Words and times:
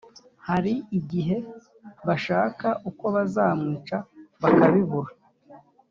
hari 0.47 0.73
igihe 0.99 1.37
bashaka 2.07 2.67
uko 2.89 3.05
bazamwica 3.15 3.97
bakabibura 4.41 5.11